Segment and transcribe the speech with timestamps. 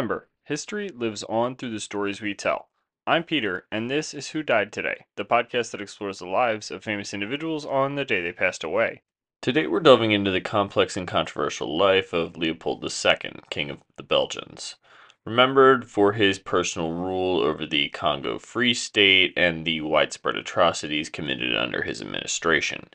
[0.00, 2.70] Remember, history lives on through the stories we tell.
[3.06, 6.82] I'm Peter, and this is Who Died Today, the podcast that explores the lives of
[6.82, 9.02] famous individuals on the day they passed away.
[9.42, 14.02] Today we're delving into the complex and controversial life of Leopold II, King of the
[14.02, 14.76] Belgians.
[15.26, 21.54] Remembered for his personal rule over the Congo Free State and the widespread atrocities committed
[21.54, 22.88] under his administration.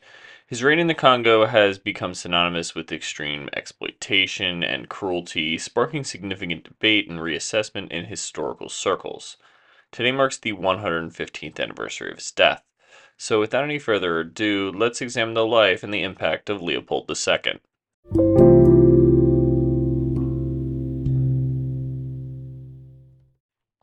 [0.46, 6.64] His reign in the Congo has become synonymous with extreme exploitation and cruelty, sparking significant
[6.64, 9.36] debate and reassessment in historical circles.
[9.92, 12.62] Today marks the 115th anniversary of his death.
[13.16, 18.45] So, without any further ado, let's examine the life and the impact of Leopold II.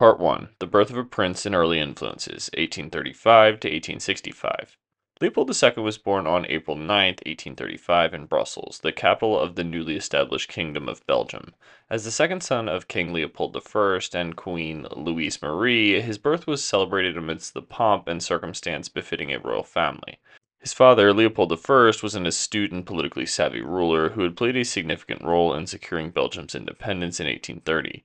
[0.04, 4.76] Part 1 The Birth of a Prince and Early Influences, 1835 to 1865.
[5.18, 9.96] Leopold II was born on April 9, 1835, in Brussels, the capital of the newly
[9.96, 11.54] established Kingdom of Belgium.
[11.88, 16.62] As the second son of King Leopold I and Queen Louise Marie, his birth was
[16.62, 20.18] celebrated amidst the pomp and circumstance befitting a royal family.
[20.58, 24.66] His father, Leopold I, was an astute and politically savvy ruler who had played a
[24.66, 28.04] significant role in securing Belgium's independence in 1830.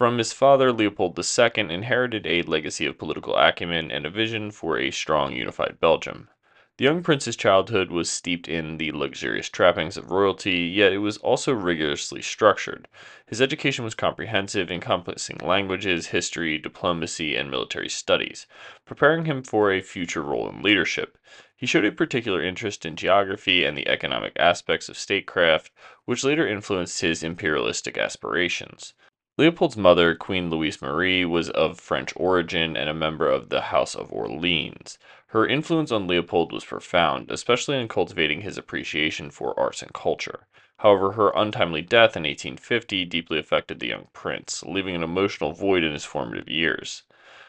[0.00, 4.78] From his father, Leopold II inherited a legacy of political acumen and a vision for
[4.78, 6.30] a strong, unified Belgium.
[6.78, 11.18] The young prince's childhood was steeped in the luxurious trappings of royalty, yet it was
[11.18, 12.88] also rigorously structured.
[13.26, 18.46] His education was comprehensive, encompassing languages, history, diplomacy, and military studies,
[18.86, 21.18] preparing him for a future role in leadership.
[21.54, 25.70] He showed a particular interest in geography and the economic aspects of statecraft,
[26.06, 28.94] which later influenced his imperialistic aspirations.
[29.38, 33.94] Leopold's mother, Queen Louise Marie, was of French origin and a member of the House
[33.94, 34.98] of Orleans.
[35.28, 40.46] Her influence on Leopold was profound, especially in cultivating his appreciation for arts and culture.
[40.80, 45.84] However, her untimely death in 1850 deeply affected the young prince, leaving an emotional void
[45.84, 47.04] in his formative years.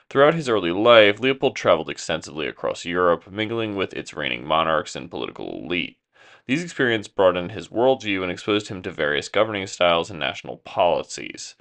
[0.10, 5.12] Throughout his early life, Leopold traveled extensively across Europe, mingling with its reigning monarchs and
[5.12, 5.98] political elite.
[6.46, 11.56] These experiences broadened his worldview and exposed him to various governing styles and national policies.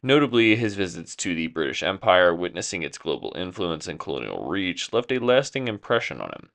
[0.00, 5.10] Notably, his visits to the British Empire, witnessing its global influence and colonial reach, left
[5.10, 6.50] a lasting impression on him.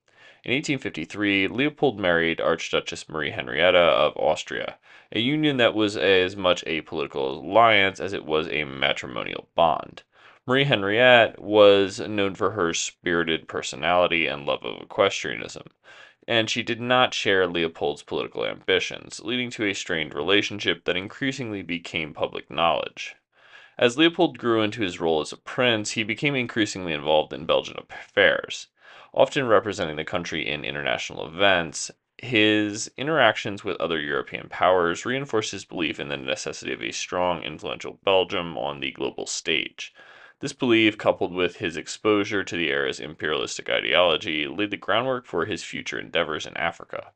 [0.46, 4.78] In 1853, Leopold married Archduchess Marie Henrietta of Austria,
[5.12, 10.04] a union that was as much a political alliance as it was a matrimonial bond.
[10.46, 15.68] Marie Henriette was known for her spirited personality and love of equestrianism,
[16.30, 21.62] and she did not share Leopold's political ambitions, leading to a strained relationship that increasingly
[21.62, 23.18] became public knowledge.
[23.78, 27.78] As Leopold grew into his role as a prince, he became increasingly involved in Belgian
[27.90, 28.68] affairs,
[29.14, 31.90] often representing the country in international events.
[32.20, 37.42] His interactions with other European powers reinforced his belief in the necessity of a strong,
[37.42, 39.92] influential Belgium on the global stage.
[40.40, 45.46] This belief, coupled with his exposure to the era's imperialistic ideology, laid the groundwork for
[45.46, 47.14] his future endeavors in Africa.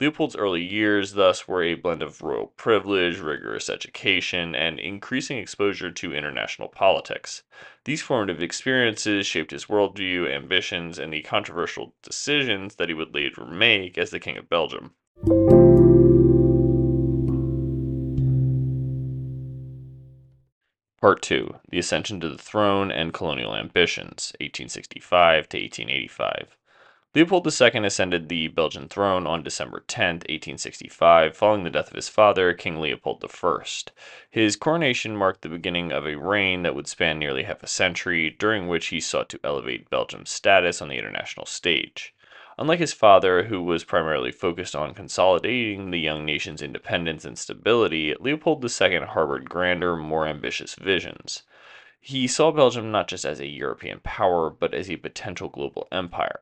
[0.00, 5.90] Leopold's early years, thus, were a blend of royal privilege, rigorous education, and increasing exposure
[5.90, 7.42] to international politics.
[7.84, 13.44] These formative experiences shaped his worldview, ambitions, and the controversial decisions that he would later
[13.44, 14.94] make as the King of Belgium.
[21.00, 26.57] Part 2 The Ascension to the Throne and Colonial Ambitions, 1865 to 1885.
[27.14, 32.10] Leopold II ascended the Belgian throne on December 10, 1865, following the death of his
[32.10, 33.64] father, King Leopold I.
[34.30, 38.28] His coronation marked the beginning of a reign that would span nearly half a century,
[38.28, 42.12] during which he sought to elevate Belgium's status on the international stage.
[42.58, 48.14] Unlike his father, who was primarily focused on consolidating the young nation's independence and stability,
[48.20, 51.44] Leopold II harbored grander, more ambitious visions.
[52.02, 56.40] He saw Belgium not just as a European power, but as a potential global empire.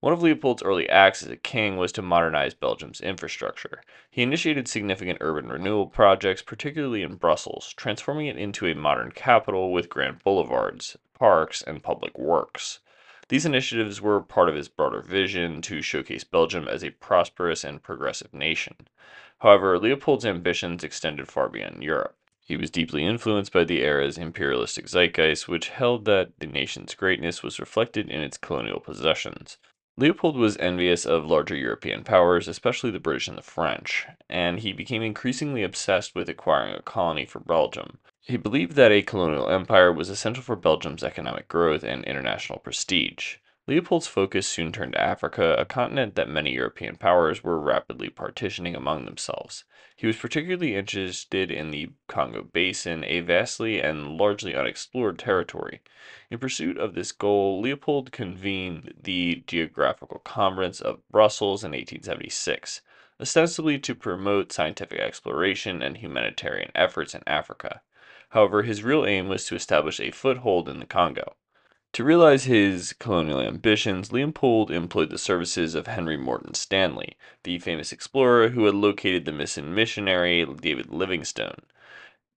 [0.00, 3.82] One of Leopold's early acts as a king was to modernize Belgium's infrastructure.
[4.08, 9.72] He initiated significant urban renewal projects, particularly in Brussels, transforming it into a modern capital
[9.72, 12.78] with grand boulevards, parks, and public works.
[13.28, 17.82] These initiatives were part of his broader vision to showcase Belgium as a prosperous and
[17.82, 18.76] progressive nation.
[19.38, 22.16] However, Leopold's ambitions extended far beyond Europe.
[22.46, 27.42] He was deeply influenced by the era's imperialistic zeitgeist, which held that the nation's greatness
[27.42, 29.58] was reflected in its colonial possessions.
[29.98, 34.72] Leopold was envious of larger European powers, especially the British and the French, and he
[34.72, 37.98] became increasingly obsessed with acquiring a colony for Belgium.
[38.20, 43.38] He believed that a colonial empire was essential for Belgium's economic growth and international prestige.
[43.68, 48.74] Leopold's focus soon turned to Africa, a continent that many European powers were rapidly partitioning
[48.74, 49.64] among themselves.
[49.94, 55.82] He was particularly interested in the Congo Basin, a vastly and largely unexplored territory.
[56.30, 62.80] In pursuit of this goal, Leopold convened the Geographical Conference of Brussels in 1876,
[63.20, 67.82] ostensibly to promote scientific exploration and humanitarian efforts in Africa.
[68.30, 71.36] However, his real aim was to establish a foothold in the Congo.
[71.98, 77.90] To realize his colonial ambitions, Leopold employed the services of Henry Morton Stanley, the famous
[77.90, 81.62] explorer who had located the missing missionary David Livingstone.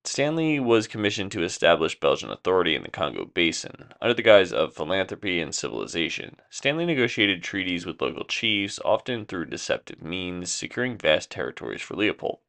[0.03, 3.93] Stanley was commissioned to establish Belgian authority in the Congo Basin.
[4.01, 9.45] Under the guise of philanthropy and civilization, Stanley negotiated treaties with local chiefs, often through
[9.45, 12.39] deceptive means, securing vast territories for Leopold.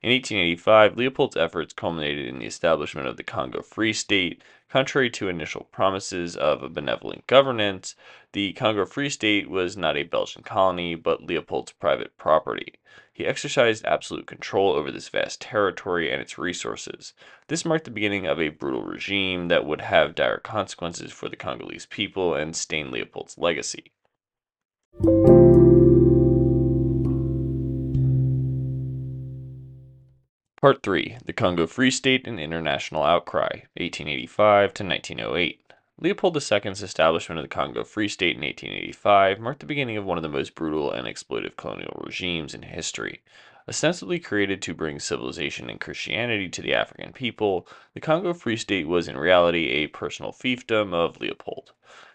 [0.00, 4.42] In 1885, Leopold's efforts culminated in the establishment of the Congo Free State.
[4.68, 7.94] Contrary to initial promises of a benevolent governance,
[8.32, 12.74] the Congo Free State was not a Belgian colony, but Leopold's private property.
[13.10, 17.14] He exercised absolute control over this vast territory and its resources.
[17.46, 21.36] This marked the beginning of a brutal regime that would have dire consequences for the
[21.36, 23.92] Congolese people and stain Leopold's legacy.
[30.60, 35.72] Part 3 The Congo Free State and International Outcry, 1885 to 1908.
[36.00, 40.18] Leopold II's establishment of the Congo Free State in 1885 marked the beginning of one
[40.18, 43.22] of the most brutal and exploitive colonial regimes in history.
[43.68, 48.88] Ostensibly created to bring civilization and Christianity to the African people, the Congo Free State
[48.88, 51.70] was in reality a personal fiefdom of Leopold,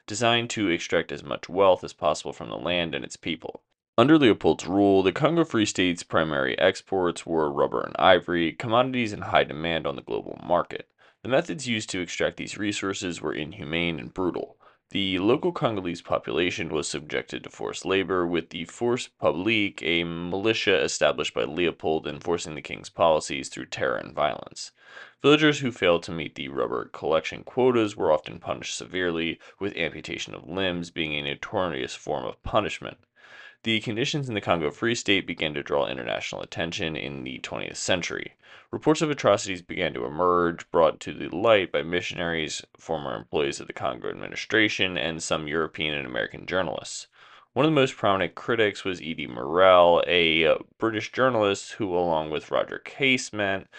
[0.05, 3.61] designed to extract as much wealth as possible from the land and its people.
[3.95, 9.21] Under Leopold's rule, the Congo Free State's primary exports were rubber and ivory, commodities in
[9.21, 10.89] high demand on the global market.
[11.21, 14.57] The methods used to extract these resources were inhumane and brutal.
[14.89, 20.81] The local Congolese population was subjected to forced labor, with the Force Publique, a militia
[20.81, 24.71] established by Leopold enforcing the king's policies through terror and violence.
[25.21, 30.33] Villagers who failed to meet the rubber collection quotas were often punished severely, with amputation
[30.33, 32.97] of limbs being a notorious form of punishment.
[33.63, 37.77] The conditions in the Congo Free State began to draw international attention in the 20th
[37.77, 38.33] century.
[38.71, 43.67] Reports of atrocities began to emerge, brought to the light by missionaries, former employees of
[43.67, 47.07] the Congo administration, and some European and American journalists.
[47.53, 49.27] One of the most prominent critics was E.D.
[49.27, 53.69] Morel, a British journalist who, along with Roger Casement,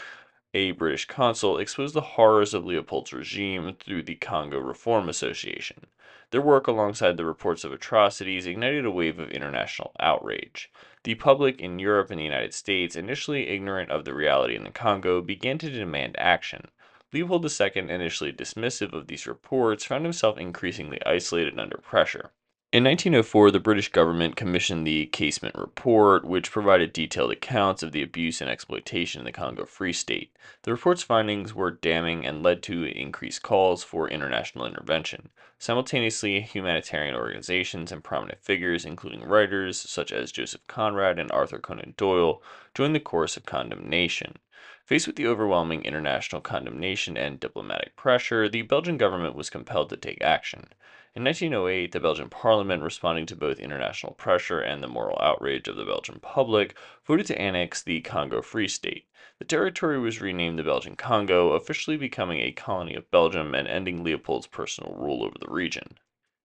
[0.55, 5.89] a British consul, exposed the horrors of Leopold's regime through the Congo Reform Association.
[6.35, 10.69] Their work, alongside the reports of atrocities, ignited a wave of international outrage.
[11.05, 14.73] The public in Europe and the United States, initially ignorant of the reality in the
[14.73, 16.73] Congo, began to demand action.
[17.13, 22.33] Leopold II, initially dismissive of these reports, found himself increasingly isolated under pressure.
[22.75, 28.03] In 1904, the British government commissioned the Casement Report, which provided detailed accounts of the
[28.03, 30.37] abuse and exploitation in the Congo Free State.
[30.63, 35.31] The report's findings were damning and led to increased calls for international intervention.
[35.57, 41.95] Simultaneously, humanitarian organizations and prominent figures, including writers such as Joseph Conrad and Arthur Conan
[41.97, 42.43] Doyle,
[42.75, 44.39] joined the chorus of condemnation.
[44.85, 49.97] Faced with the overwhelming international condemnation and diplomatic pressure, the Belgian government was compelled to
[49.97, 50.67] take action.
[51.17, 55.77] In 1908, the Belgian parliament, responding to both international pressure and the moral outrage of
[55.77, 56.75] the Belgian public,
[57.07, 59.07] voted to annex the Congo Free State.
[59.39, 64.03] The territory was renamed the Belgian Congo, officially becoming a colony of Belgium and ending
[64.03, 65.99] Leopold's personal rule over the region.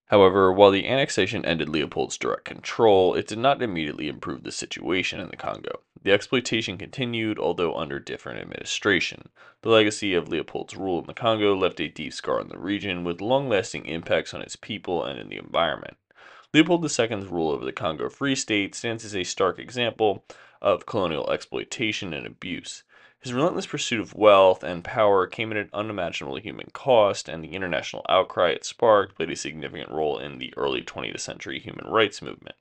[0.09, 5.19] However, while the annexation ended Leopold's direct control, it did not immediately improve the situation
[5.19, 5.81] in the Congo.
[6.01, 9.29] The exploitation continued, although under different administration.
[9.61, 13.03] The legacy of Leopold's rule in the Congo left a deep scar in the region,
[13.03, 15.97] with long lasting impacts on its people and in the environment.
[16.55, 20.25] Leopold II's rule over the Congo Free State stands as a stark example
[20.59, 22.83] of colonial exploitation and abuse.
[23.21, 27.53] His relentless pursuit of wealth and power came at an unimaginable human cost, and the
[27.53, 32.21] international outcry it sparked played a significant role in the early 20th century human rights
[32.21, 32.55] movement.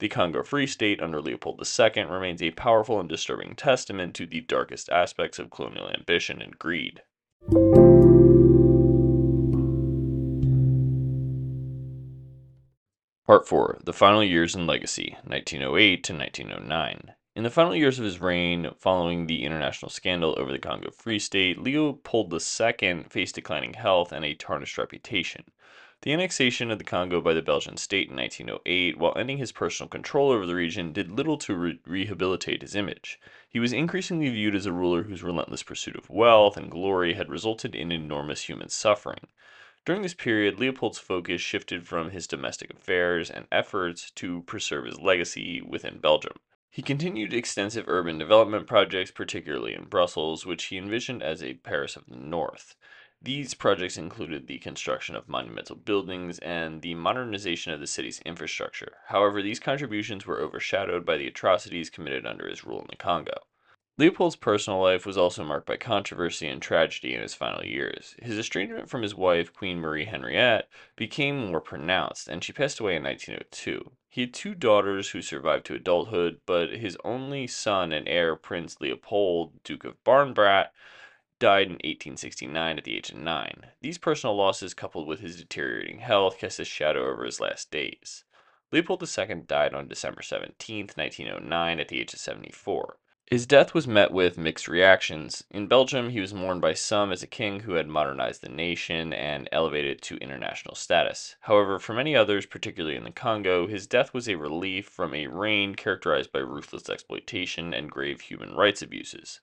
[0.00, 4.42] The Congo Free State under Leopold II remains a powerful and disturbing testament to the
[4.42, 7.00] darkest aspects of colonial ambition and greed.
[13.24, 17.14] Part 4 The Final Years and Legacy, 1908 to 1909.
[17.34, 21.18] In the final years of his reign, following the international scandal over the Congo Free
[21.18, 25.44] State, Leopold II faced declining health and a tarnished reputation.
[26.02, 29.88] The annexation of the Congo by the Belgian state in 1908, while ending his personal
[29.88, 33.18] control over the region, did little to re- rehabilitate his image.
[33.48, 37.30] He was increasingly viewed as a ruler whose relentless pursuit of wealth and glory had
[37.30, 39.26] resulted in enormous human suffering.
[39.86, 45.00] During this period, Leopold's focus shifted from his domestic affairs and efforts to preserve his
[45.00, 46.34] legacy within Belgium.
[46.74, 51.96] He continued extensive urban development projects, particularly in Brussels, which he envisioned as a Paris
[51.96, 52.76] of the North.
[53.20, 58.94] These projects included the construction of monumental buildings and the modernization of the city's infrastructure.
[59.08, 63.36] However, these contributions were overshadowed by the atrocities committed under his rule in the Congo.
[64.02, 68.16] Leopold's personal life was also marked by controversy and tragedy in his final years.
[68.20, 72.96] His estrangement from his wife, Queen Marie Henriette, became more pronounced, and she passed away
[72.96, 73.92] in 1902.
[74.08, 78.80] He had two daughters who survived to adulthood, but his only son and heir, Prince
[78.80, 80.70] Leopold, Duke of Brabant,
[81.38, 83.66] died in 1869 at the age of nine.
[83.82, 88.24] These personal losses, coupled with his deteriorating health, cast a shadow over his last days.
[88.72, 92.96] Leopold II died on December 17, 1909, at the age of 74.
[93.32, 95.42] His death was met with mixed reactions.
[95.50, 99.14] In Belgium, he was mourned by some as a king who had modernized the nation
[99.14, 101.36] and elevated it to international status.
[101.40, 105.28] However, for many others, particularly in the Congo, his death was a relief from a
[105.28, 109.40] reign characterized by ruthless exploitation and grave human rights abuses.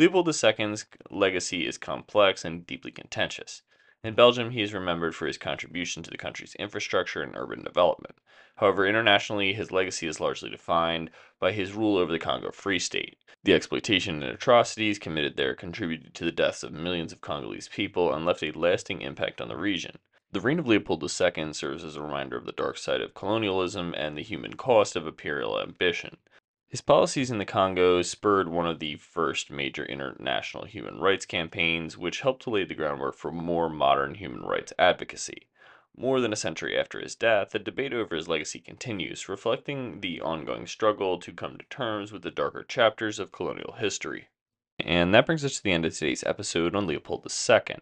[0.00, 3.62] Leopold II's legacy is complex and deeply contentious.
[4.04, 8.14] In Belgium, he is remembered for his contribution to the country's infrastructure and urban development.
[8.56, 13.18] However, internationally, his legacy is largely defined by his rule over the Congo Free State.
[13.42, 18.12] The exploitation and atrocities committed there contributed to the deaths of millions of Congolese people
[18.12, 19.98] and left a lasting impact on the region.
[20.30, 23.94] The reign of Leopold II serves as a reminder of the dark side of colonialism
[23.96, 26.18] and the human cost of imperial ambition.
[26.70, 31.96] His policies in the Congo spurred one of the first major international human rights campaigns,
[31.96, 35.46] which helped to lay the groundwork for more modern human rights advocacy.
[35.96, 40.20] More than a century after his death, the debate over his legacy continues, reflecting the
[40.20, 44.28] ongoing struggle to come to terms with the darker chapters of colonial history.
[44.78, 47.76] And that brings us to the end of today's episode on Leopold II,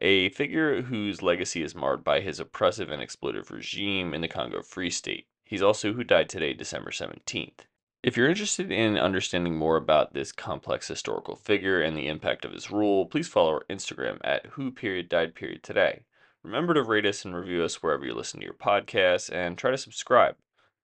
[0.00, 4.62] a figure whose legacy is marred by his oppressive and exploitive regime in the Congo
[4.62, 5.26] Free State.
[5.42, 7.66] He's also who died today, December 17th.
[8.08, 12.52] If you're interested in understanding more about this complex historical figure and the impact of
[12.52, 16.04] his rule, please follow our Instagram at who period died period today.
[16.42, 19.70] Remember to rate us and review us wherever you listen to your podcasts and try
[19.70, 20.36] to subscribe.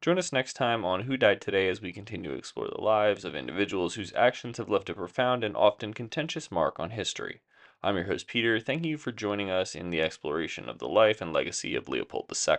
[0.02, 3.24] Join us next time on Who Died Today as we continue to explore the lives
[3.24, 7.40] of individuals whose actions have left a profound and often contentious mark on history.
[7.82, 8.60] I'm your host, Peter.
[8.60, 12.30] Thank you for joining us in the exploration of the life and legacy of Leopold
[12.30, 12.56] II.